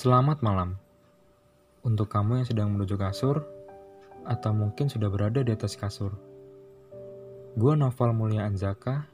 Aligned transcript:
Selamat 0.00 0.40
malam 0.40 0.80
untuk 1.84 2.08
kamu 2.08 2.40
yang 2.40 2.48
sedang 2.48 2.72
menuju 2.72 2.96
kasur 2.96 3.44
atau 4.24 4.56
mungkin 4.56 4.88
sudah 4.88 5.12
berada 5.12 5.44
di 5.44 5.52
atas 5.52 5.76
kasur. 5.76 6.16
Gua 7.52 7.76
Novel 7.76 8.16
Mulia 8.16 8.48
Anzaka 8.48 9.04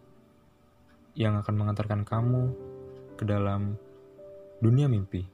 yang 1.19 1.43
akan 1.43 1.55
mengantarkan 1.59 2.07
kamu 2.07 2.55
ke 3.19 3.27
dalam 3.27 3.75
dunia 4.63 4.87
mimpi. 4.87 5.27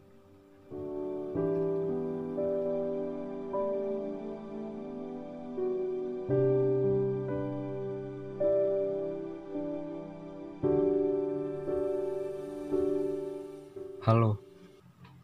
Halo, 14.00 14.40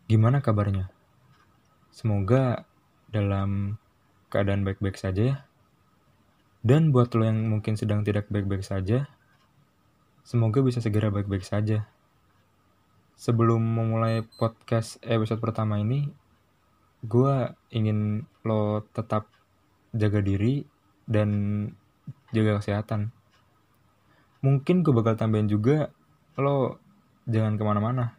gimana 0.08 0.40
kabarnya? 0.40 0.88
Semoga 1.92 2.64
dalam 3.12 3.76
keadaan 4.32 4.64
baik-baik 4.64 4.96
saja 4.96 5.22
ya. 5.22 5.36
Dan 6.64 6.96
buat 6.96 7.12
lo 7.12 7.28
yang 7.28 7.44
mungkin 7.52 7.76
sedang 7.76 8.08
tidak 8.08 8.32
baik-baik 8.32 8.64
saja, 8.64 9.04
semoga 10.24 10.64
bisa 10.64 10.80
segera 10.80 11.12
baik-baik 11.12 11.44
saja. 11.44 11.84
Sebelum 13.20 13.60
memulai 13.60 14.24
podcast 14.40 14.96
episode 15.04 15.44
pertama 15.44 15.76
ini, 15.76 16.08
gue 17.04 17.52
ingin 17.68 18.24
lo 18.48 18.88
tetap 18.96 19.28
jaga 19.92 20.24
diri 20.24 20.64
dan 21.04 21.28
jaga 22.32 22.64
kesehatan. 22.64 23.12
Mungkin 24.40 24.80
gue 24.80 24.92
bakal 24.96 25.20
tambahin 25.20 25.52
juga, 25.52 25.92
lo 26.40 26.80
jangan 27.28 27.60
ke 27.60 27.62
mana-mana, 27.62 28.16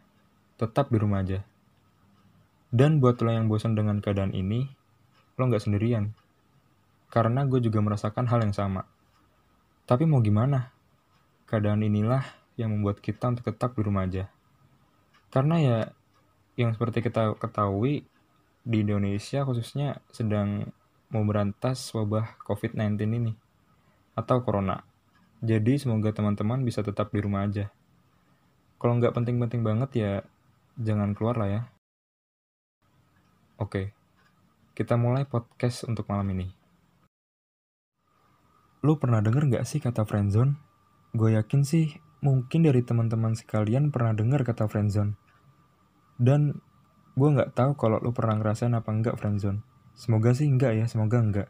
tetap 0.54 0.86
di 0.94 0.98
rumah 1.02 1.26
aja. 1.26 1.49
Dan 2.70 3.02
buat 3.02 3.18
lo 3.18 3.34
yang 3.34 3.50
bosan 3.50 3.74
dengan 3.74 3.98
keadaan 3.98 4.30
ini, 4.30 4.70
lo 5.34 5.50
nggak 5.50 5.62
sendirian 5.62 6.14
karena 7.10 7.42
gue 7.44 7.58
juga 7.58 7.82
merasakan 7.82 8.30
hal 8.30 8.46
yang 8.46 8.54
sama. 8.54 8.86
Tapi 9.84 10.06
mau 10.06 10.22
gimana? 10.22 10.70
Keadaan 11.50 11.82
inilah 11.82 12.22
yang 12.54 12.70
membuat 12.70 13.02
kita 13.02 13.34
untuk 13.34 13.50
tetap 13.50 13.74
di 13.74 13.82
rumah 13.82 14.06
aja. 14.06 14.30
Karena 15.34 15.58
ya, 15.58 15.78
yang 16.54 16.70
seperti 16.70 17.02
kita 17.02 17.34
ketahui, 17.34 18.06
di 18.62 18.86
Indonesia 18.86 19.42
khususnya 19.42 19.98
sedang 20.14 20.70
memberantas 21.10 21.90
wabah 21.90 22.38
COVID-19 22.46 22.94
ini. 23.18 23.32
Atau 24.14 24.46
Corona. 24.46 24.86
Jadi 25.42 25.82
semoga 25.82 26.14
teman-teman 26.14 26.62
bisa 26.62 26.86
tetap 26.86 27.10
di 27.10 27.18
rumah 27.18 27.50
aja. 27.50 27.74
Kalau 28.78 28.94
nggak 29.02 29.18
penting-penting 29.18 29.66
banget 29.66 29.90
ya, 29.98 30.12
jangan 30.78 31.18
keluar 31.18 31.34
lah 31.34 31.48
ya. 31.50 31.62
Oke, 33.60 33.92
kita 34.72 34.96
mulai 34.96 35.28
podcast 35.28 35.84
untuk 35.84 36.08
malam 36.08 36.32
ini. 36.32 36.48
Lu 38.80 38.96
pernah 38.96 39.20
denger 39.20 39.52
nggak 39.52 39.68
sih 39.68 39.84
kata 39.84 40.08
friendzone? 40.08 40.56
Gue 41.12 41.36
yakin 41.36 41.68
sih 41.68 41.92
mungkin 42.24 42.64
dari 42.64 42.80
teman-teman 42.80 43.36
sekalian 43.36 43.92
pernah 43.92 44.16
denger 44.16 44.48
kata 44.48 44.64
friendzone. 44.64 45.12
Dan 46.16 46.56
gue 47.12 47.28
nggak 47.28 47.52
tahu 47.52 47.76
kalau 47.76 48.00
lu 48.00 48.16
pernah 48.16 48.40
ngerasain 48.40 48.72
apa 48.72 48.88
enggak 48.96 49.20
friendzone. 49.20 49.60
Semoga 49.92 50.32
sih 50.32 50.48
enggak 50.48 50.80
ya, 50.80 50.88
semoga 50.88 51.20
enggak. 51.20 51.48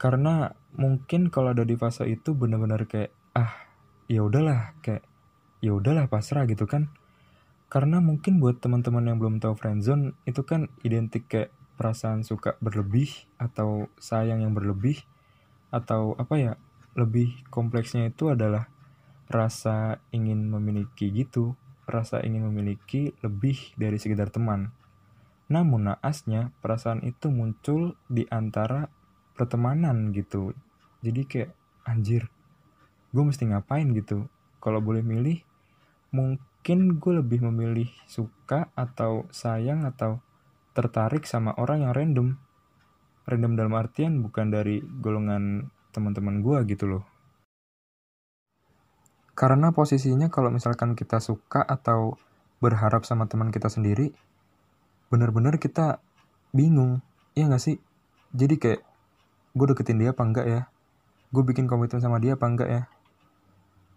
Karena 0.00 0.48
mungkin 0.80 1.28
kalau 1.28 1.52
ada 1.52 1.68
di 1.68 1.76
fase 1.76 2.08
itu 2.08 2.32
bener-bener 2.32 2.88
kayak 2.88 3.12
ah 3.36 3.52
ya 4.08 4.24
udahlah 4.24 4.80
kayak 4.80 5.04
ya 5.60 5.76
udahlah 5.76 6.08
pasrah 6.08 6.48
gitu 6.48 6.64
kan. 6.64 6.88
Karena 7.72 8.04
mungkin 8.04 8.36
buat 8.36 8.60
teman-teman 8.60 9.08
yang 9.08 9.16
belum 9.16 9.40
tahu 9.40 9.56
friendzone 9.56 10.12
itu 10.28 10.44
kan 10.44 10.68
identik 10.84 11.24
kayak 11.24 11.48
perasaan 11.80 12.20
suka 12.20 12.60
berlebih 12.60 13.08
atau 13.40 13.88
sayang 13.96 14.44
yang 14.44 14.52
berlebih 14.52 15.00
atau 15.72 16.12
apa 16.20 16.36
ya 16.36 16.52
lebih 16.92 17.32
kompleksnya 17.48 18.12
itu 18.12 18.28
adalah 18.28 18.68
rasa 19.32 20.04
ingin 20.12 20.52
memiliki 20.52 21.08
gitu 21.08 21.56
rasa 21.88 22.20
ingin 22.22 22.44
memiliki 22.46 23.16
lebih 23.24 23.74
dari 23.74 23.96
sekedar 23.96 24.28
teman. 24.28 24.70
Namun 25.50 25.90
naasnya 25.90 26.54
perasaan 26.60 27.02
itu 27.02 27.32
muncul 27.32 27.98
di 28.06 28.28
antara 28.28 28.86
pertemanan 29.34 30.14
gitu. 30.14 30.54
Jadi 31.00 31.20
kayak 31.26 31.50
anjir 31.88 32.28
gue 33.12 33.24
mesti 33.24 33.48
ngapain 33.48 33.88
gitu? 33.96 34.28
Kalau 34.62 34.78
boleh 34.84 35.02
milih 35.02 35.42
mungkin 36.14 36.51
gue 36.62 37.12
lebih 37.18 37.42
memilih 37.50 37.90
suka 38.06 38.70
atau 38.78 39.26
sayang 39.34 39.82
atau 39.82 40.22
tertarik 40.72 41.26
sama 41.26 41.52
orang 41.58 41.84
yang 41.84 41.92
random 41.92 42.28
random 43.26 43.52
dalam 43.54 43.74
artian 43.74 44.22
bukan 44.22 44.50
dari 44.50 44.82
golongan 44.82 45.70
teman-teman 45.94 46.42
gue 46.42 46.58
gitu 46.70 46.86
loh. 46.88 47.04
Karena 49.32 49.72
posisinya 49.72 50.28
kalau 50.28 50.52
misalkan 50.52 50.94
kita 50.94 51.18
suka 51.18 51.64
atau 51.64 52.20
berharap 52.62 53.02
sama 53.02 53.26
teman 53.26 53.50
kita 53.50 53.66
sendiri, 53.66 54.12
bener-bener 55.08 55.56
kita 55.58 55.98
bingung, 56.52 57.00
iya 57.34 57.48
gak 57.48 57.62
sih? 57.62 57.76
Jadi 58.32 58.54
kayak, 58.60 58.80
gue 59.56 59.66
deketin 59.72 59.98
dia 59.98 60.12
apa 60.12 60.22
enggak 60.24 60.46
ya? 60.46 60.60
Gue 61.32 61.42
bikin 61.48 61.64
komitmen 61.64 61.98
sama 62.00 62.20
dia 62.20 62.36
apa 62.36 62.44
enggak 62.44 62.68
ya? 62.68 62.82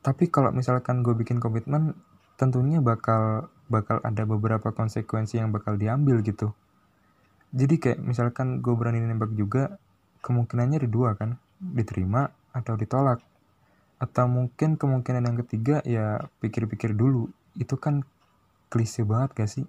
Tapi 0.01 0.31
kalau 0.31 0.55
misalkan 0.55 1.03
gue 1.03 1.13
bikin 1.13 1.43
komitmen, 1.43 1.99
tentunya 2.35 2.83
bakal 2.83 3.47
bakal 3.65 3.97
ada 4.05 4.23
beberapa 4.29 4.69
konsekuensi 4.71 5.41
yang 5.41 5.49
bakal 5.49 5.79
diambil 5.79 6.21
gitu. 6.21 6.53
Jadi 7.55 7.75
kayak 7.79 7.99
misalkan 8.03 8.59
gue 8.59 8.73
berani 8.75 9.01
nembak 9.01 9.31
juga 9.33 9.79
kemungkinannya 10.21 10.83
ada 10.83 10.89
dua 10.89 11.15
kan 11.15 11.39
diterima 11.57 12.29
atau 12.51 12.75
ditolak. 12.75 13.23
Atau 13.95 14.27
mungkin 14.27 14.75
kemungkinan 14.75 15.23
yang 15.23 15.37
ketiga 15.45 15.79
ya 15.87 16.27
pikir-pikir 16.43 16.93
dulu. 16.93 17.31
Itu 17.55 17.79
kan 17.79 18.03
klise 18.67 19.07
banget 19.07 19.29
gak 19.33 19.49
sih? 19.49 19.65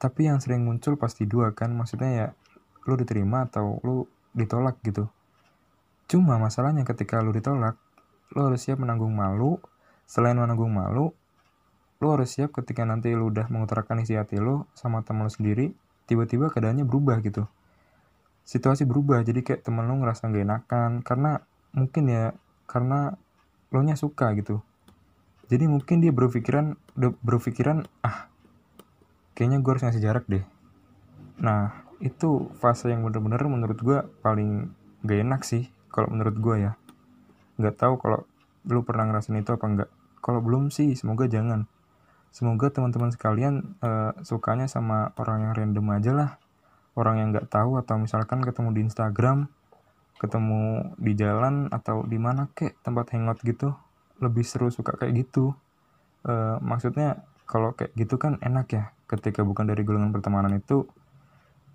Tapi 0.00 0.26
yang 0.26 0.40
sering 0.42 0.64
muncul 0.66 0.96
pasti 0.98 1.28
dua 1.28 1.52
kan 1.54 1.70
maksudnya 1.76 2.10
ya 2.10 2.26
lu 2.88 2.98
diterima 2.98 3.46
atau 3.46 3.78
lu 3.84 4.08
ditolak 4.32 4.80
gitu. 4.82 5.06
Cuma 6.08 6.40
masalahnya 6.40 6.82
ketika 6.88 7.20
lu 7.20 7.30
ditolak 7.30 7.76
lu 8.32 8.48
harus 8.48 8.64
siap 8.64 8.80
menanggung 8.80 9.12
malu. 9.12 9.60
Selain 10.02 10.34
menanggung 10.34 10.72
malu 10.72 11.14
lu 12.02 12.10
harus 12.10 12.34
siap 12.34 12.50
ketika 12.50 12.82
nanti 12.82 13.14
lu 13.14 13.30
udah 13.30 13.46
mengutarakan 13.46 14.02
isi 14.02 14.18
hati 14.18 14.42
lu 14.42 14.66
sama 14.74 15.06
temen 15.06 15.22
lu 15.22 15.30
sendiri 15.30 15.70
tiba-tiba 16.10 16.50
keadaannya 16.50 16.82
berubah 16.82 17.22
gitu. 17.22 17.46
Situasi 18.42 18.82
berubah 18.82 19.22
jadi 19.22 19.38
kayak 19.46 19.62
temen 19.62 19.86
lo 19.86 19.94
ngerasa 20.02 20.26
gak 20.26 20.42
enakan 20.42 20.90
karena 21.06 21.46
mungkin 21.70 22.10
ya 22.10 22.34
karena 22.66 23.14
lo 23.70 23.80
nya 23.86 23.94
suka 23.94 24.34
gitu. 24.34 24.58
Jadi 25.46 25.70
mungkin 25.70 26.02
dia 26.02 26.10
berpikiran 26.10 26.74
berpikiran 27.22 27.86
ah 28.02 28.26
kayaknya 29.38 29.62
gue 29.62 29.70
harus 29.70 29.86
ngasih 29.86 30.02
jarak 30.02 30.26
deh. 30.26 30.42
Nah 31.38 31.86
itu 32.02 32.50
fase 32.58 32.90
yang 32.90 33.06
bener-bener 33.06 33.46
menurut 33.46 33.78
gue 33.78 34.02
paling 34.26 34.74
gak 35.06 35.22
enak 35.22 35.46
sih 35.46 35.70
kalau 35.86 36.10
menurut 36.10 36.34
gue 36.34 36.66
ya. 36.66 36.72
Nggak 37.62 37.78
tahu 37.78 37.94
kalau 38.02 38.26
lu 38.66 38.82
pernah 38.82 39.06
ngerasain 39.06 39.38
itu 39.38 39.54
apa 39.54 39.66
enggak 39.70 39.90
kalau 40.22 40.38
belum 40.38 40.70
sih 40.70 40.94
semoga 40.94 41.26
jangan 41.26 41.66
semoga 42.32 42.72
teman-teman 42.72 43.12
sekalian 43.12 43.76
uh, 43.84 44.16
sukanya 44.24 44.66
sama 44.66 45.12
orang 45.20 45.46
yang 45.46 45.52
random 45.52 45.86
aja 45.92 46.12
lah. 46.16 46.30
Orang 46.96 47.20
yang 47.20 47.32
nggak 47.32 47.48
tahu 47.48 47.80
atau 47.80 47.96
misalkan 48.00 48.40
ketemu 48.44 48.72
di 48.72 48.80
Instagram 48.88 49.48
ketemu 50.20 50.94
di 51.02 51.18
jalan 51.18 51.66
atau 51.74 52.06
di 52.06 52.14
mana 52.14 52.46
kek 52.54 52.78
tempat 52.86 53.10
hangout 53.10 53.42
gitu 53.42 53.74
lebih 54.22 54.46
seru 54.46 54.70
suka 54.70 54.94
kayak 54.94 55.26
gitu. 55.26 55.54
Uh, 56.22 56.62
maksudnya 56.62 57.26
kalau 57.44 57.74
kayak 57.74 57.90
gitu 57.98 58.16
kan 58.16 58.38
enak 58.38 58.66
ya 58.70 58.84
ketika 59.10 59.44
bukan 59.44 59.66
dari 59.66 59.82
golongan 59.84 60.14
pertemanan 60.14 60.56
itu 60.56 60.86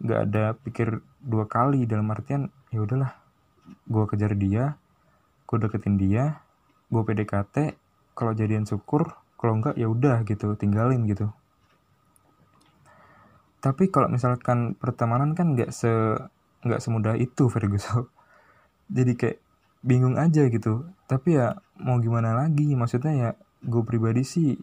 nggak 0.01 0.21
ada 0.31 0.45
pikir 0.57 1.03
dua 1.21 1.45
kali 1.45 1.85
dalam 1.85 2.07
artian 2.09 2.49
ya 2.71 2.81
udahlah 2.81 3.13
gue 3.85 4.03
kejar 4.09 4.33
dia 4.33 4.79
gue 5.45 5.57
deketin 5.59 5.99
dia 5.99 6.39
gue 6.87 7.01
PDKT 7.03 7.75
kalau 8.15 8.31
jadian 8.31 8.63
syukur 8.63 9.11
kalau 9.37 9.61
enggak 9.61 9.77
ya 9.77 9.87
udah 9.87 10.25
gitu 10.25 10.57
tinggalin 10.57 11.05
gitu. 11.05 11.29
Tapi 13.61 13.89
kalau 13.89 14.09
misalkan 14.09 14.73
pertemanan 14.77 15.33
kan 15.37 15.53
nggak 15.53 15.73
se 15.73 15.89
nggak 16.65 16.81
semudah 16.81 17.15
itu 17.15 17.47
Ferguson 17.53 18.09
jadi 18.87 19.13
kayak 19.13 19.37
bingung 19.83 20.15
aja 20.15 20.47
gitu. 20.47 20.87
Tapi 21.07 21.39
ya 21.39 21.59
mau 21.79 21.99
gimana 21.99 22.35
lagi? 22.35 22.73
Maksudnya 22.73 23.13
ya 23.13 23.29
gue 23.63 23.83
pribadi 23.83 24.23
sih 24.23 24.55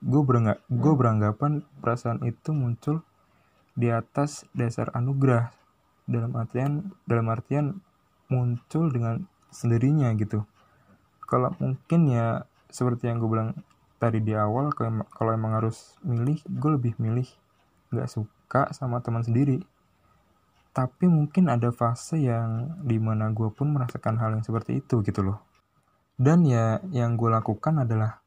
gue 0.00 0.22
beranggap 0.24 0.64
gue 0.72 0.92
beranggapan 0.96 1.60
perasaan 1.84 2.24
itu 2.24 2.56
muncul 2.56 3.04
di 3.76 3.88
atas 3.92 4.44
dasar 4.52 4.92
anugerah. 4.92 5.52
Dalam 6.10 6.32
artian 6.36 6.92
dalam 7.08 7.28
artian 7.32 7.80
muncul 8.30 8.92
dengan 8.92 9.26
sendirinya 9.50 10.12
gitu. 10.16 10.46
Kalau 11.26 11.54
mungkin 11.58 12.10
ya 12.10 12.46
seperti 12.70 13.10
yang 13.10 13.18
gue 13.18 13.30
bilang 13.30 13.50
tadi 14.00 14.24
di 14.24 14.32
awal 14.32 14.72
kalau 15.12 15.30
emang 15.30 15.60
harus 15.60 15.94
milih 16.00 16.40
gue 16.48 16.70
lebih 16.80 16.96
milih 16.96 17.28
nggak 17.92 18.08
suka 18.08 18.72
sama 18.72 19.04
teman 19.04 19.20
sendiri. 19.20 19.60
Tapi 20.72 21.06
mungkin 21.10 21.52
ada 21.52 21.68
fase 21.74 22.16
yang 22.16 22.80
di 22.80 22.96
mana 22.96 23.28
gue 23.30 23.52
pun 23.52 23.74
merasakan 23.74 24.16
hal 24.16 24.38
yang 24.38 24.44
seperti 24.46 24.80
itu 24.80 25.04
gitu 25.04 25.20
loh. 25.20 25.44
Dan 26.16 26.48
ya 26.48 26.80
yang 26.88 27.20
gue 27.20 27.28
lakukan 27.28 27.84
adalah 27.84 28.24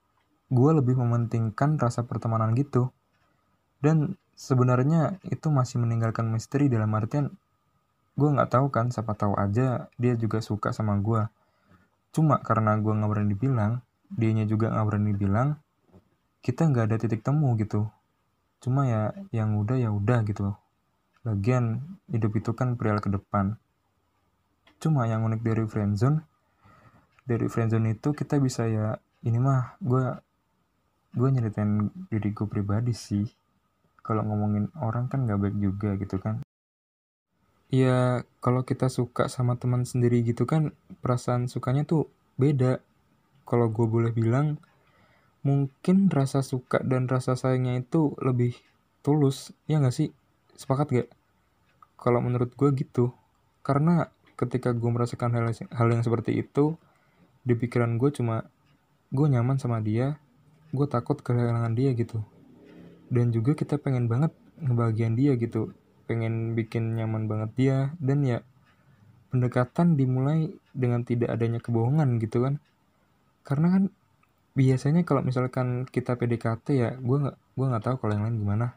gue 0.53 0.71
lebih 0.77 0.93
mementingkan 0.93 1.81
rasa 1.81 2.05
pertemanan 2.05 2.53
gitu. 2.53 2.93
Dan 3.81 4.19
sebenarnya 4.37 5.17
itu 5.25 5.49
masih 5.49 5.81
meninggalkan 5.81 6.29
misteri 6.29 6.69
dalam 6.69 6.93
artian 6.93 7.33
gue 8.13 8.29
nggak 8.29 8.49
tahu 8.49 8.69
kan 8.69 8.93
siapa 8.93 9.17
tahu 9.17 9.33
aja 9.37 9.89
dia 9.97 10.13
juga 10.13 10.37
suka 10.37 10.69
sama 10.69 10.97
gue 11.01 11.25
cuma 12.13 12.37
karena 12.45 12.77
gue 12.77 12.93
nggak 12.93 13.09
berani 13.09 13.33
bilang 13.33 13.81
dianya 14.13 14.45
juga 14.45 14.69
nggak 14.69 14.85
berani 14.85 15.13
bilang 15.17 15.57
kita 16.43 16.67
nggak 16.67 16.91
ada 16.91 16.95
titik 16.99 17.23
temu 17.23 17.55
gitu 17.55 17.87
cuma 18.59 18.85
ya 18.85 19.01
yang 19.31 19.55
udah 19.57 19.79
ya 19.79 19.89
udah 19.89 20.21
gitu 20.27 20.53
Lagian, 21.23 21.79
hidup 22.11 22.35
itu 22.35 22.51
kan 22.51 22.75
perihal 22.75 22.99
ke 22.99 23.07
depan. 23.07 23.55
Cuma 24.83 25.07
yang 25.07 25.23
unik 25.23 25.39
dari 25.39 25.63
friendzone, 25.63 26.19
dari 27.23 27.47
friendzone 27.47 27.95
itu 27.95 28.11
kita 28.11 28.43
bisa 28.43 28.67
ya, 28.67 28.99
ini 29.23 29.39
mah 29.39 29.79
gue 29.79 30.19
gue 31.15 31.29
nyeritain 31.31 31.87
diri 32.11 32.35
gue 32.35 32.43
pribadi 32.43 32.91
sih. 32.91 33.23
Kalau 34.03 34.27
ngomongin 34.27 34.67
orang 34.83 35.07
kan 35.07 35.23
gak 35.23 35.39
baik 35.39 35.55
juga 35.63 35.95
gitu 35.95 36.19
kan. 36.19 36.43
Ya, 37.71 38.27
kalau 38.43 38.67
kita 38.67 38.91
suka 38.91 39.31
sama 39.31 39.55
teman 39.55 39.87
sendiri 39.87 40.27
gitu 40.27 40.43
kan, 40.43 40.75
perasaan 40.99 41.47
sukanya 41.47 41.87
tuh 41.87 42.11
beda. 42.35 42.83
Kalau 43.47 43.71
gue 43.71 43.87
boleh 43.87 44.11
bilang, 44.11 44.59
mungkin 45.43 46.07
rasa 46.07 46.39
suka 46.41 46.79
dan 46.81 47.11
rasa 47.11 47.35
sayangnya 47.35 47.83
itu 47.83 48.15
lebih 48.23 48.55
tulus, 49.03 49.51
ya 49.67 49.83
gak 49.83 49.93
sih? 49.93 50.09
Sepakat 50.55 50.87
gak? 50.95 51.09
Kalau 51.99 52.23
menurut 52.23 52.55
gue 52.55 52.71
gitu. 52.79 53.11
Karena 53.59 54.07
ketika 54.39 54.71
gue 54.71 54.89
merasakan 54.89 55.35
hal, 55.35 55.51
hal 55.51 55.87
yang 55.91 56.01
seperti 56.03 56.39
itu, 56.39 56.79
di 57.43 57.53
pikiran 57.59 57.99
gue 57.99 58.09
cuma 58.15 58.47
gue 59.11 59.27
nyaman 59.27 59.59
sama 59.59 59.83
dia, 59.83 60.15
gue 60.71 60.87
takut 60.87 61.19
kehilangan 61.19 61.75
dia 61.75 61.91
gitu. 61.93 62.23
Dan 63.11 63.29
juga 63.35 63.53
kita 63.53 63.77
pengen 63.77 64.07
banget 64.07 64.31
ngebagian 64.63 65.13
dia 65.19 65.35
gitu. 65.35 65.75
Pengen 66.07 66.55
bikin 66.55 66.95
nyaman 66.95 67.27
banget 67.27 67.49
dia. 67.59 67.77
Dan 67.99 68.23
ya 68.23 68.41
pendekatan 69.29 69.99
dimulai 69.99 70.55
dengan 70.71 71.03
tidak 71.03 71.35
adanya 71.35 71.59
kebohongan 71.59 72.17
gitu 72.23 72.47
kan. 72.47 72.63
Karena 73.43 73.67
kan 73.75 73.83
biasanya 74.53 75.01
kalau 75.01 75.25
misalkan 75.25 75.89
kita 75.89 76.13
PDKT 76.13 76.65
ya 76.77 76.89
gue 76.97 77.17
nggak 77.25 77.37
gue 77.57 77.65
nggak 77.65 77.83
tahu 77.83 77.95
kalau 78.05 78.13
yang 78.13 78.25
lain 78.29 78.37
gimana. 78.41 78.67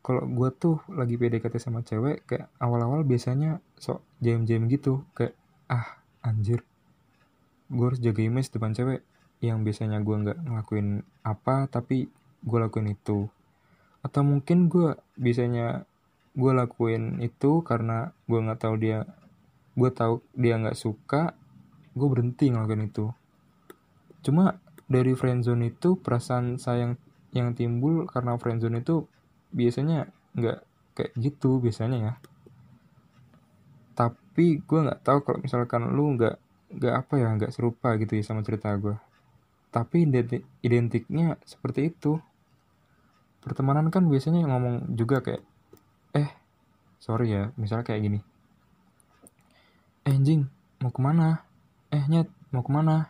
Kalau 0.00 0.24
gue 0.24 0.48
tuh 0.52 0.80
lagi 0.92 1.16
PDKT 1.20 1.60
sama 1.60 1.84
cewek 1.84 2.24
kayak 2.24 2.48
awal-awal 2.60 3.04
biasanya 3.04 3.60
sok 3.76 4.00
jam-jam 4.20 4.64
gitu 4.68 5.04
kayak 5.12 5.36
ah 5.68 6.00
anjir 6.24 6.64
gue 7.70 7.86
harus 7.86 8.02
jaga 8.02 8.20
image 8.20 8.52
depan 8.52 8.76
cewek. 8.76 9.00
Yang 9.40 9.58
biasanya 9.64 10.04
gue 10.04 10.16
nggak 10.20 10.38
ngelakuin 10.44 11.00
apa 11.24 11.64
tapi 11.72 12.12
gue 12.44 12.58
lakuin 12.60 12.92
itu. 12.92 13.28
Atau 14.04 14.24
mungkin 14.24 14.68
gue 14.68 14.96
biasanya 15.16 15.88
gue 16.36 16.52
lakuin 16.52 17.24
itu 17.24 17.64
karena 17.64 18.12
gue 18.28 18.38
nggak 18.40 18.60
tahu 18.60 18.74
dia 18.76 19.08
gue 19.78 19.90
tahu 19.92 20.20
dia 20.36 20.60
nggak 20.60 20.76
suka 20.76 21.32
gue 21.96 22.08
berhenti 22.08 22.52
ngelakuin 22.52 22.84
itu. 22.84 23.08
Cuma 24.20 24.60
dari 24.90 25.14
friendzone 25.14 25.70
itu 25.70 25.94
perasaan 25.94 26.58
sayang 26.58 26.98
yang 27.30 27.54
timbul 27.54 28.10
karena 28.10 28.34
friendzone 28.34 28.82
itu 28.82 29.06
biasanya 29.54 30.10
nggak 30.34 30.58
kayak 30.98 31.12
gitu 31.14 31.62
biasanya 31.62 31.98
ya. 32.02 32.12
Tapi 33.94 34.58
gue 34.58 34.80
nggak 34.82 35.06
tahu 35.06 35.18
kalau 35.22 35.38
misalkan 35.38 35.94
lu 35.94 36.18
nggak 36.18 36.36
nggak 36.74 36.94
apa 36.94 37.14
ya 37.16 37.28
nggak 37.38 37.54
serupa 37.54 37.94
gitu 37.94 38.18
ya 38.18 38.22
sama 38.26 38.42
cerita 38.42 38.74
gue 38.74 38.98
tapi 39.70 40.02
identik, 40.02 40.42
identiknya 40.66 41.38
seperti 41.46 41.94
itu. 41.94 42.18
Pertemanan 43.40 43.88
kan 43.88 44.04
biasanya 44.10 44.44
ngomong 44.44 44.98
juga 44.98 45.22
kayak 45.24 45.42
eh 46.12 46.28
sorry 47.00 47.32
ya 47.32 47.54
misalnya 47.56 47.86
kayak 47.86 48.02
gini. 48.04 48.20
Eh 50.04 50.12
anjing 50.12 50.50
mau 50.82 50.90
ke 50.92 51.00
mana? 51.00 51.46
Eh 51.94 52.02
nyet 52.10 52.28
mau 52.50 52.66
ke 52.66 52.70
mana 52.74 53.08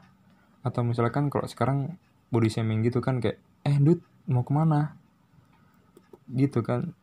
atau 0.61 0.85
misalkan 0.85 1.33
kalau 1.33 1.49
sekarang 1.49 1.97
body 2.31 2.49
shaming 2.53 2.85
gitu 2.85 3.01
kan 3.01 3.19
kayak 3.19 3.41
eh 3.65 3.77
dude 3.81 4.05
mau 4.31 4.45
ke 4.47 4.53
mana? 4.53 4.97
Gitu 6.31 6.63
kan. 6.63 6.95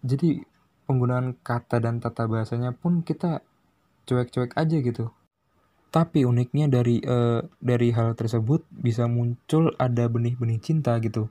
Jadi 0.00 0.40
penggunaan 0.88 1.38
kata 1.38 1.78
dan 1.78 2.02
tata 2.02 2.26
bahasanya 2.26 2.74
pun 2.74 3.06
kita 3.06 3.44
cuek-cuek 4.08 4.56
aja 4.58 4.76
gitu. 4.82 5.12
Tapi 5.90 6.22
uniknya 6.22 6.70
dari 6.70 7.02
uh, 7.02 7.42
dari 7.58 7.90
hal 7.90 8.14
tersebut 8.14 8.62
bisa 8.70 9.10
muncul 9.10 9.74
ada 9.78 10.06
benih-benih 10.06 10.62
cinta 10.62 10.98
gitu. 11.02 11.30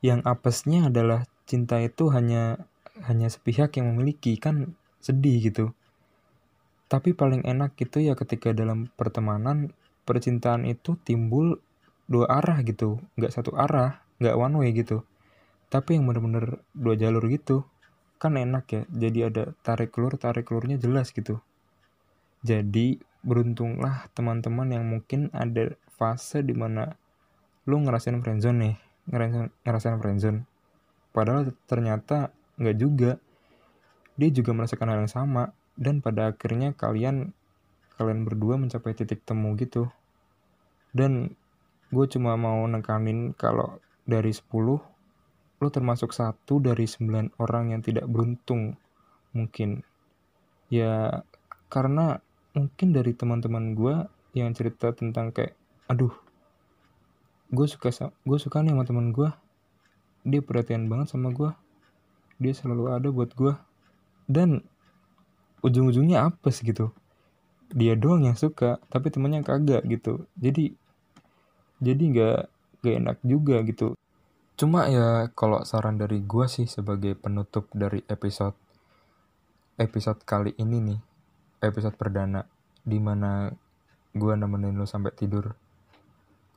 Yang 0.00 0.20
apesnya 0.24 0.88
adalah 0.88 1.28
cinta 1.44 1.80
itu 1.80 2.08
hanya 2.12 2.68
hanya 3.04 3.28
sepihak 3.32 3.76
yang 3.80 3.96
memiliki 3.96 4.36
kan 4.36 4.76
sedih 5.00 5.40
gitu. 5.40 5.72
Tapi 6.92 7.16
paling 7.16 7.44
enak 7.48 7.76
gitu 7.80 8.04
ya 8.04 8.12
ketika 8.16 8.52
dalam 8.52 8.92
pertemanan 8.96 9.72
percintaan 10.10 10.66
itu 10.66 10.98
timbul 11.06 11.62
dua 12.10 12.26
arah 12.26 12.58
gitu. 12.66 12.98
Nggak 13.14 13.30
satu 13.30 13.54
arah 13.54 14.02
nggak 14.18 14.34
one 14.34 14.54
way 14.58 14.74
gitu. 14.74 15.06
Tapi 15.70 15.94
yang 15.94 16.10
bener-bener 16.10 16.58
dua 16.74 16.98
jalur 16.98 17.22
gitu 17.30 17.62
kan 18.18 18.34
enak 18.34 18.66
ya. 18.66 18.82
Jadi 18.90 19.18
ada 19.22 19.54
tarik 19.62 19.94
keluar 19.94 20.18
tarik 20.18 20.50
keluarnya 20.50 20.82
jelas 20.82 21.14
gitu. 21.14 21.38
Jadi 22.42 22.98
beruntunglah 23.22 24.10
teman-teman 24.10 24.74
yang 24.74 24.82
mungkin 24.90 25.30
ada 25.30 25.78
fase 25.94 26.42
di 26.42 26.58
mana 26.58 26.98
lu 27.68 27.78
ngerasain 27.78 28.16
friendzone 28.24 28.58
nih 28.58 28.74
ngerasain, 29.12 29.52
ngerasain 29.62 29.96
friendzone 30.00 30.38
padahal 31.14 31.54
ternyata 31.70 32.34
nggak 32.58 32.76
juga. 32.76 33.12
Dia 34.20 34.28
juga 34.28 34.52
merasakan 34.52 34.88
hal 34.92 34.98
yang 35.06 35.12
sama. 35.12 35.56
Dan 35.80 36.04
pada 36.04 36.36
akhirnya 36.36 36.76
kalian 36.76 37.32
kalian 37.96 38.28
berdua 38.28 38.60
mencapai 38.60 38.92
titik 38.92 39.24
temu 39.24 39.56
gitu 39.56 39.88
dan 40.96 41.34
gue 41.90 42.06
cuma 42.10 42.38
mau 42.38 42.62
nekanin 42.66 43.34
kalau 43.34 43.82
dari 44.06 44.30
10 44.30 44.50
lo 45.60 45.68
termasuk 45.68 46.16
satu 46.16 46.56
dari 46.56 46.88
sembilan 46.88 47.36
orang 47.36 47.76
yang 47.76 47.82
tidak 47.84 48.08
beruntung 48.08 48.74
mungkin. 49.36 49.84
Ya 50.72 51.26
karena 51.68 52.16
mungkin 52.56 52.96
dari 52.96 53.12
teman-teman 53.12 53.76
gue 53.76 53.94
yang 54.34 54.50
cerita 54.56 54.90
tentang 54.96 55.30
kayak 55.34 55.54
aduh 55.90 56.14
gue 57.50 57.66
suka 57.66 57.90
gue 58.22 58.38
suka 58.38 58.62
nih 58.62 58.72
sama 58.74 58.86
teman 58.86 59.10
gue 59.10 59.30
dia 60.22 60.40
perhatian 60.40 60.86
banget 60.86 61.10
sama 61.10 61.34
gue 61.34 61.50
dia 62.40 62.54
selalu 62.54 62.94
ada 62.94 63.08
buat 63.10 63.30
gue 63.34 63.52
dan 64.30 64.64
ujung-ujungnya 65.60 66.32
apa 66.32 66.48
sih 66.48 66.64
gitu. 66.64 66.88
Dia 67.70 67.94
doang 67.94 68.24
yang 68.24 68.34
suka 68.38 68.80
tapi 68.88 69.12
temannya 69.12 69.44
kagak 69.44 69.84
gitu. 69.86 70.24
Jadi 70.40 70.74
jadi 71.80 72.02
nggak 72.12 72.40
gak 72.80 72.94
enak 73.00 73.18
juga 73.24 73.60
gitu 73.64 73.96
Cuma 74.60 74.92
ya 74.92 75.32
kalau 75.32 75.64
saran 75.64 75.96
dari 75.96 76.20
gue 76.20 76.44
sih 76.44 76.68
sebagai 76.68 77.16
penutup 77.16 77.72
dari 77.72 78.04
episode 78.12 78.52
episode 79.80 80.20
kali 80.20 80.52
ini 80.60 80.84
nih, 80.84 81.00
episode 81.64 81.96
perdana 81.96 82.44
di 82.84 83.00
mana 83.00 83.48
gue 84.12 84.32
nemenin 84.36 84.76
lo 84.76 84.84
sampai 84.84 85.16
tidur. 85.16 85.56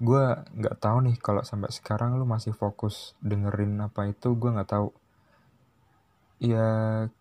Gue 0.03 0.35
nggak 0.35 0.83
tahu 0.83 1.07
nih 1.07 1.15
kalau 1.15 1.47
sampai 1.47 1.71
sekarang 1.71 2.19
lo 2.19 2.27
masih 2.27 2.51
fokus 2.51 3.15
dengerin 3.23 3.79
apa 3.79 4.11
itu 4.11 4.35
gue 4.35 4.51
nggak 4.51 4.75
tahu. 4.75 4.91
Ya 6.43 6.67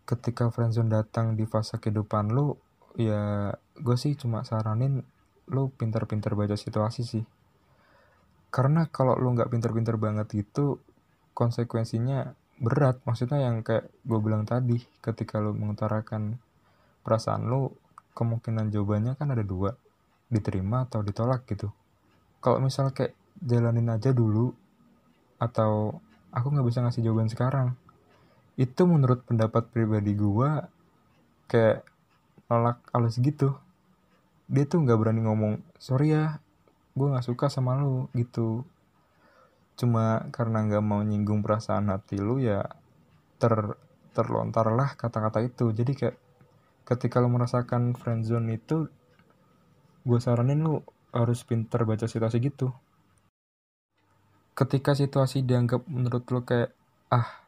ketika 0.03 0.51
friendzone 0.51 0.91
datang 0.91 1.39
di 1.39 1.47
fase 1.47 1.79
kehidupan 1.79 2.35
lo, 2.35 2.59
ya 2.99 3.55
gue 3.79 3.95
sih 3.95 4.19
cuma 4.19 4.43
saranin 4.43 5.07
lo 5.47 5.71
pintar-pintar 5.71 6.35
baca 6.35 6.59
situasi 6.59 7.07
sih 7.07 7.23
karena 8.53 8.85
kalau 8.93 9.17
lu 9.17 9.33
nggak 9.33 9.49
pinter-pinter 9.49 9.97
banget 9.97 10.29
gitu 10.37 10.77
konsekuensinya 11.33 12.37
berat. 12.61 13.01
Maksudnya 13.09 13.49
yang 13.49 13.65
kayak 13.65 13.89
gue 14.05 14.19
bilang 14.21 14.45
tadi 14.45 14.77
ketika 15.01 15.41
lu 15.41 15.57
mengutarakan 15.57 16.37
perasaan 17.01 17.49
lu 17.49 17.73
kemungkinan 18.13 18.69
jawabannya 18.69 19.17
kan 19.17 19.33
ada 19.33 19.41
dua. 19.41 19.73
Diterima 20.29 20.85
atau 20.85 21.01
ditolak 21.01 21.49
gitu. 21.49 21.73
Kalau 22.45 22.61
misal 22.61 22.93
kayak 22.93 23.17
jalanin 23.41 23.89
aja 23.89 24.13
dulu 24.13 24.53
atau 25.41 25.97
aku 26.31 26.47
nggak 26.53 26.67
bisa 26.69 26.85
ngasih 26.85 27.03
jawaban 27.03 27.33
sekarang 27.33 27.75
itu 28.61 28.85
menurut 28.85 29.25
pendapat 29.25 29.65
pribadi 29.73 30.13
gue 30.13 30.51
kayak 31.49 31.89
nolak 32.53 32.85
halus 32.93 33.17
gitu. 33.17 33.57
Dia 34.53 34.69
tuh 34.69 34.85
nggak 34.85 34.99
berani 35.01 35.25
ngomong 35.25 35.65
sorry 35.81 36.13
ya 36.13 36.37
gue 36.93 37.07
nggak 37.09 37.27
suka 37.27 37.47
sama 37.49 37.79
lu 37.81 38.09
gitu. 38.13 38.65
Cuma 39.79 40.29
karena 40.31 40.65
nggak 40.69 40.85
mau 40.85 41.01
nyinggung 41.01 41.41
perasaan 41.41 41.89
hati 41.89 42.21
lu 42.21 42.39
ya 42.39 42.63
ter 43.41 43.77
terlontarlah 44.13 44.95
kata-kata 44.97 45.41
itu. 45.45 45.73
Jadi 45.73 45.93
kayak 45.97 46.17
ketika 46.85 47.23
lo 47.23 47.33
merasakan 47.33 47.97
friendzone 47.97 48.59
itu 48.59 48.89
gue 50.03 50.19
saranin 50.19 50.61
lo 50.67 50.85
harus 51.15 51.45
pinter 51.49 51.89
baca 51.89 52.05
situasi 52.05 52.39
gitu. 52.43 52.75
Ketika 54.53 54.93
situasi 54.93 55.41
dianggap 55.43 55.89
menurut 55.89 56.29
lo 56.29 56.45
kayak 56.45 56.77
ah 57.09 57.43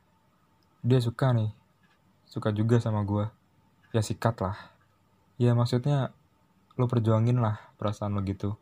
dia 0.85 1.01
suka 1.01 1.33
nih 1.33 1.49
suka 2.29 2.53
juga 2.53 2.77
sama 2.77 3.01
gue 3.09 3.25
ya 3.97 4.03
sikat 4.05 4.37
lah 4.45 4.59
ya 5.41 5.57
maksudnya 5.57 6.13
lo 6.77 6.85
perjuangin 6.85 7.41
lah 7.41 7.57
perasaan 7.81 8.13
lo 8.13 8.21
gitu 8.27 8.59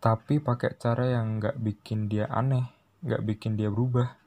tapi 0.00 0.40
pakai 0.40 0.80
cara 0.80 1.04
yang 1.12 1.38
nggak 1.38 1.60
bikin 1.60 2.08
dia 2.08 2.24
aneh 2.32 2.64
nggak 3.04 3.20
bikin 3.24 3.60
dia 3.60 3.68
berubah 3.68 4.20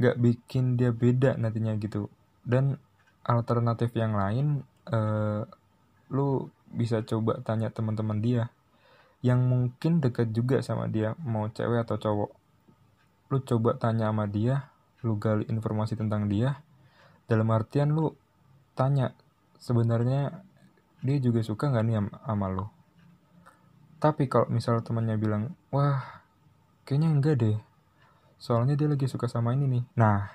nggak 0.00 0.16
bikin 0.16 0.80
dia 0.80 0.94
beda 0.94 1.36
nantinya 1.36 1.76
gitu. 1.76 2.08
Dan 2.40 2.80
alternatif 3.26 3.92
yang 3.92 4.16
lain 4.16 4.64
uh, 4.88 5.44
lu 6.08 6.48
bisa 6.70 7.02
coba 7.04 7.42
tanya 7.44 7.68
teman-teman 7.68 8.22
dia 8.22 8.48
yang 9.20 9.44
mungkin 9.44 10.00
dekat 10.00 10.32
juga 10.32 10.64
sama 10.64 10.88
dia 10.88 11.12
mau 11.20 11.50
cewek 11.52 11.84
atau 11.84 12.00
cowok. 12.00 12.30
Lu 13.28 13.38
coba 13.44 13.76
tanya 13.76 14.08
sama 14.08 14.24
dia 14.24 14.72
lu 15.04 15.20
gali 15.20 15.44
informasi 15.48 16.00
tentang 16.00 16.32
dia. 16.32 16.64
Dalam 17.28 17.52
artian 17.52 17.92
lu 17.92 18.16
tanya 18.72 19.12
sebenarnya 19.60 20.40
dia 21.04 21.16
juga 21.20 21.44
suka 21.44 21.68
nggak 21.68 21.84
nih 21.84 21.96
sama 22.24 22.48
lu 22.48 22.79
tapi 24.00 24.26
kalau 24.26 24.48
misal 24.48 24.80
temannya 24.80 25.20
bilang 25.20 25.52
wah 25.70 26.24
kayaknya 26.88 27.08
enggak 27.12 27.36
deh. 27.38 27.58
Soalnya 28.40 28.74
dia 28.74 28.88
lagi 28.88 29.04
suka 29.04 29.28
sama 29.28 29.52
ini 29.52 29.68
nih. 29.68 29.84
Nah 30.00 30.26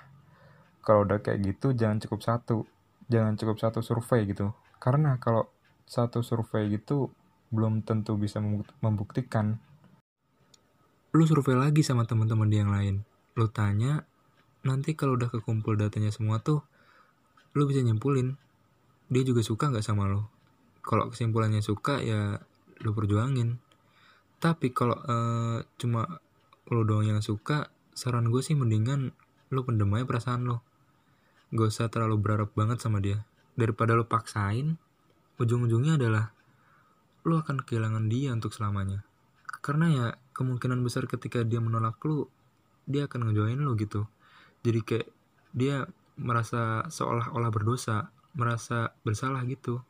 kalau 0.86 1.02
udah 1.02 1.18
kayak 1.18 1.42
gitu 1.42 1.74
jangan 1.74 1.98
cukup 1.98 2.22
satu. 2.22 2.62
Jangan 3.10 3.34
cukup 3.34 3.58
satu 3.58 3.82
survei 3.82 4.24
gitu. 4.30 4.54
Karena 4.78 5.18
kalau 5.18 5.50
satu 5.82 6.22
survei 6.22 6.70
gitu 6.70 7.10
belum 7.50 7.82
tentu 7.82 8.14
bisa 8.14 8.38
membuktikan. 8.78 9.58
Lu 11.10 11.26
survei 11.26 11.58
lagi 11.58 11.82
sama 11.82 12.06
teman-teman 12.06 12.46
yang 12.48 12.70
lain. 12.70 13.02
Lu 13.34 13.50
tanya 13.50 14.06
nanti 14.62 14.94
kalau 14.94 15.18
udah 15.18 15.30
kekumpul 15.30 15.74
datanya 15.74 16.14
semua 16.14 16.38
tuh 16.38 16.62
lu 17.58 17.66
bisa 17.66 17.82
nyimpulin. 17.82 18.38
Dia 19.10 19.22
juga 19.26 19.42
suka 19.42 19.74
nggak 19.74 19.82
sama 19.82 20.06
lo 20.06 20.36
kalau 20.86 21.10
kesimpulannya 21.10 21.60
suka 21.60 21.98
ya 21.98 22.38
lu 22.82 22.92
perjuangin. 22.92 23.60
Tapi 24.36 24.72
kalau 24.72 24.96
uh, 24.96 25.64
cuma 25.80 26.20
lo 26.68 26.82
doang 26.82 27.06
yang 27.06 27.20
suka 27.22 27.70
saran 27.96 28.28
gue 28.28 28.42
sih 28.42 28.58
mendingan 28.58 29.14
lo 29.54 29.62
pendem 29.62 29.88
aja 29.94 30.04
perasaan 30.04 30.50
lo 30.50 30.60
gak 31.54 31.70
usah 31.70 31.86
terlalu 31.88 32.18
berharap 32.18 32.50
banget 32.52 32.82
sama 32.82 32.98
dia. 32.98 33.22
Daripada 33.56 33.96
lo 33.96 34.04
paksain 34.04 34.76
ujung-ujungnya 35.40 35.96
adalah 35.96 36.34
lo 37.24 37.40
akan 37.40 37.62
kehilangan 37.62 38.10
dia 38.10 38.34
untuk 38.34 38.52
selamanya. 38.52 39.06
Karena 39.64 39.86
ya 39.88 40.06
kemungkinan 40.36 40.82
besar 40.82 41.08
ketika 41.08 41.42
dia 41.46 41.62
menolak 41.62 41.96
lo 42.04 42.28
dia 42.84 43.08
akan 43.08 43.30
ngejoin 43.30 43.62
lo 43.62 43.72
gitu. 43.78 44.04
Jadi 44.66 44.80
kayak 44.82 45.08
dia 45.56 45.86
merasa 46.18 46.84
seolah-olah 46.90 47.50
berdosa 47.52 48.10
merasa 48.36 48.92
bersalah 49.00 49.42
gitu. 49.48 49.80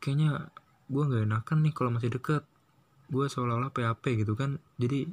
Kayaknya 0.00 0.48
gue 0.88 1.02
nggak 1.02 1.24
enakan 1.28 1.58
nih 1.64 1.72
kalau 1.72 1.90
masih 1.94 2.12
deket. 2.12 2.42
Gue 3.08 3.28
seolah-olah 3.28 3.72
PHP 3.72 4.24
gitu 4.24 4.34
kan. 4.36 4.60
Jadi 4.80 5.08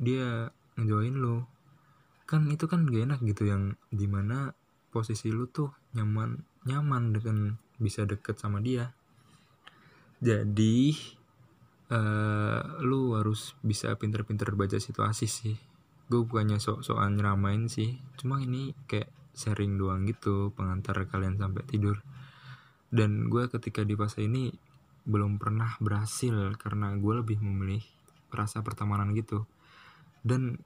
dia 0.00 0.48
ngejoin 0.76 1.16
lu. 1.16 1.44
Kan 2.24 2.48
itu 2.48 2.64
kan 2.64 2.88
gak 2.88 3.04
enak 3.04 3.20
gitu 3.22 3.44
yang 3.44 3.76
di 3.92 4.08
mana 4.08 4.56
posisi 4.92 5.28
lu 5.28 5.48
tuh 5.48 5.72
nyaman 5.96 6.40
nyaman 6.64 7.12
dengan 7.12 7.36
bisa 7.76 8.04
deket 8.08 8.38
sama 8.38 8.62
dia. 8.62 8.94
Jadi 10.22 10.94
uh, 11.90 12.60
lu 12.80 13.18
harus 13.18 13.58
bisa 13.60 13.92
pinter-pinter 13.98 14.54
baca 14.54 14.78
situasi 14.78 15.26
sih. 15.26 15.56
Gue 16.06 16.22
bukannya 16.22 16.62
sok-sokan 16.62 17.18
nyeramain 17.18 17.66
sih. 17.66 17.98
Cuma 18.16 18.38
ini 18.38 18.72
kayak 18.86 19.10
sharing 19.32 19.80
doang 19.80 20.04
gitu 20.04 20.52
pengantar 20.54 21.08
kalian 21.08 21.40
sampai 21.40 21.64
tidur. 21.66 22.00
Dan 22.92 23.32
gue 23.32 23.48
ketika 23.48 23.82
di 23.82 23.96
fase 23.96 24.28
ini 24.28 24.52
belum 25.02 25.42
pernah 25.42 25.74
berhasil 25.82 26.54
karena 26.58 26.94
gue 26.94 27.14
lebih 27.22 27.42
memilih 27.42 27.82
rasa 28.30 28.62
pertemanan 28.62 29.12
gitu. 29.12 29.44
Dan 30.22 30.62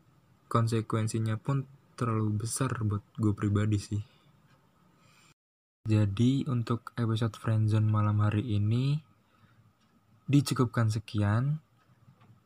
konsekuensinya 0.47 1.41
pun 1.41 1.65
terlalu 1.97 2.45
besar 2.45 2.71
buat 2.85 3.03
gue 3.17 3.33
pribadi 3.33 3.79
sih. 3.81 4.03
Jadi 5.87 6.45
untuk 6.51 6.91
episode 6.99 7.39
friendzone 7.39 7.87
malam 7.87 8.21
hari 8.21 8.43
ini 8.43 8.99
dicukupkan 10.27 10.91
sekian. 10.91 11.63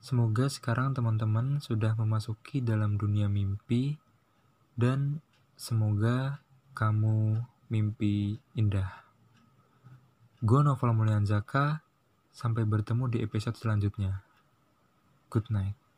Semoga 0.01 0.49
sekarang 0.49 0.97
teman-teman 0.97 1.61
sudah 1.61 1.93
memasuki 1.97 2.65
dalam 2.65 2.97
dunia 2.97 3.29
mimpi 3.29 4.01
dan 4.77 5.21
semoga 5.61 6.41
kamu 6.73 7.45
mimpi 7.69 8.41
indah 8.57 9.10
gue 10.41 10.61
Novel 10.65 10.97
Mulyanzaka 10.97 11.85
sampai 12.33 12.65
bertemu 12.65 13.13
di 13.13 13.19
episode 13.21 13.61
selanjutnya. 13.61 14.25
Good 15.29 15.53
night 15.53 15.90